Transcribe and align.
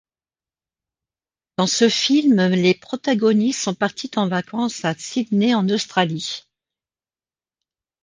Dans 1.59 1.67
ce 1.67 1.87
film, 1.87 2.41
les 2.49 2.73
protagonistes 2.73 3.61
sont 3.61 3.75
partis 3.75 4.09
en 4.15 4.27
vacances 4.27 4.83
à 4.83 4.95
Sydney 4.95 5.53
en 5.53 5.69
Australie. 5.69 6.45